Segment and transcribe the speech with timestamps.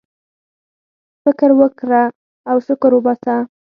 [1.25, 2.11] فكر وكره
[2.47, 3.47] او شكر وباسه!